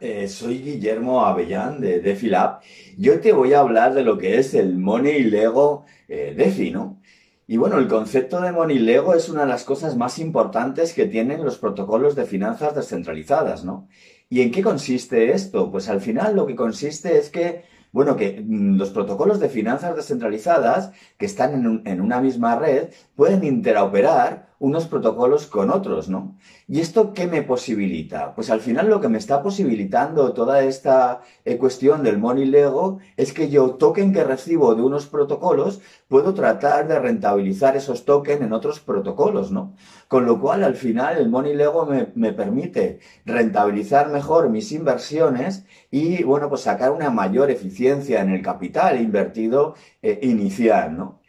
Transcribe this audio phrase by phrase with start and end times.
[0.00, 2.60] Eh, soy Guillermo Avellán de DefiLab.
[2.96, 7.00] Yo te voy a hablar de lo que es el Money Lego eh, DeFi, ¿no?
[7.46, 11.06] Y bueno, el concepto de Money Lego es una de las cosas más importantes que
[11.06, 13.88] tienen los protocolos de finanzas descentralizadas, ¿no?
[14.28, 15.70] ¿Y en qué consiste esto?
[15.70, 19.96] Pues al final lo que consiste es que bueno, que mm, los protocolos de finanzas
[19.96, 26.36] descentralizadas que están en, una misma red pueden interoperar unos protocolos con otros, ¿no?
[26.68, 28.34] ¿Y esto qué me posibilita?
[28.34, 32.98] Pues al final lo que me está posibilitando toda esta eh, cuestión del Money Lego
[33.16, 38.42] es que yo token que recibo de unos protocolos puedo tratar de rentabilizar esos tokens
[38.42, 39.74] en otros protocolos, ¿no?
[40.08, 45.64] Con lo cual al final el Money Lego me, me permite rentabilizar mejor mis inversiones
[45.90, 51.19] y, bueno, pues sacar una mayor eficiencia en el capital invertido eh, inicial, ¿no?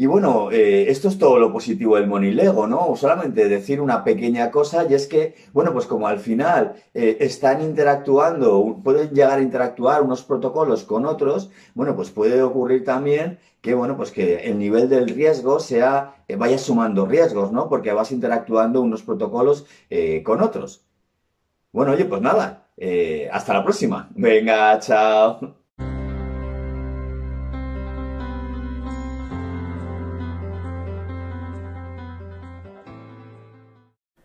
[0.00, 2.96] Y bueno, eh, esto es todo lo positivo del Monilego, ¿no?
[2.96, 7.60] Solamente decir una pequeña cosa y es que, bueno, pues como al final eh, están
[7.60, 13.74] interactuando, pueden llegar a interactuar unos protocolos con otros, bueno, pues puede ocurrir también que,
[13.74, 17.68] bueno, pues que el nivel del riesgo sea, eh, vaya sumando riesgos, ¿no?
[17.68, 20.86] Porque vas interactuando unos protocolos eh, con otros.
[21.72, 22.68] Bueno, oye, pues nada,
[23.32, 24.08] hasta la próxima.
[24.14, 25.59] Venga, chao.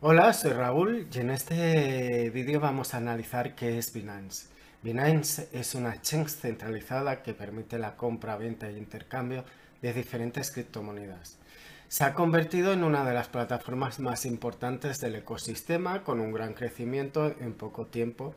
[0.07, 4.49] Hola, soy Raúl y en este vídeo vamos a analizar qué es Binance.
[4.83, 9.45] Binance es una exchange centralizada que permite la compra, venta e intercambio
[9.81, 11.39] de diferentes criptomonedas.
[11.87, 16.53] Se ha convertido en una de las plataformas más importantes del ecosistema con un gran
[16.53, 18.35] crecimiento en poco tiempo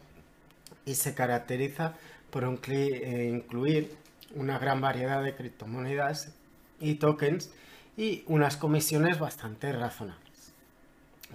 [0.87, 1.93] y se caracteriza
[2.31, 3.95] por eh, incluir
[4.35, 6.33] una gran variedad de criptomonedas
[6.81, 7.51] y tokens
[7.95, 10.28] y unas comisiones bastante razonables.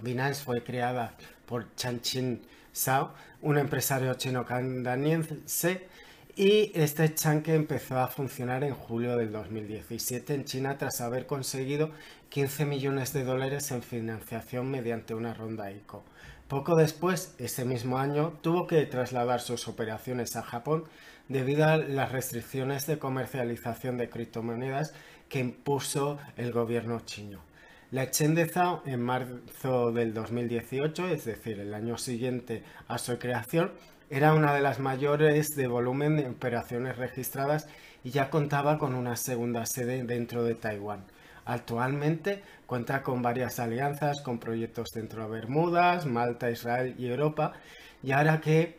[0.02, 1.14] Binance fue creada
[1.46, 2.42] por Chanchin
[2.74, 5.86] Zhao, un empresario chino-canadiense,
[6.36, 11.92] y este chanque empezó a funcionar en julio del 2017 en China tras haber conseguido
[12.30, 16.02] 15 millones de dólares en financiación mediante una ronda ICO.
[16.48, 20.84] Poco después, ese mismo año, tuvo que trasladar sus operaciones a Japón
[21.28, 24.92] debido a las restricciones de comercialización de criptomonedas
[25.28, 27.40] que impuso el gobierno chino.
[27.94, 33.70] La exchange Zhao en marzo del 2018, es decir, el año siguiente a su creación,
[34.10, 37.68] era una de las mayores de volumen de operaciones registradas
[38.02, 41.04] y ya contaba con una segunda sede dentro de Taiwán.
[41.44, 47.52] Actualmente cuenta con varias alianzas con proyectos dentro de Bermudas, Malta, Israel y Europa
[48.02, 48.76] y ahora que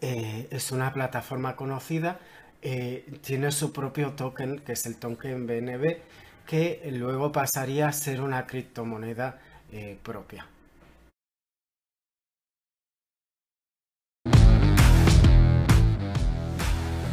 [0.00, 2.20] eh, es una plataforma conocida,
[2.62, 5.98] eh, tiene su propio token que es el token BNB
[6.48, 9.38] que luego pasaría a ser una criptomoneda
[9.70, 10.46] eh, propia.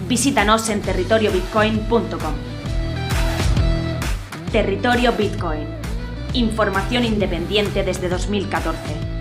[0.07, 2.33] Visítanos en territoriobitcoin.com.
[4.53, 5.67] Territorio Bitcoin.
[6.33, 9.14] Información independiente desde 2014.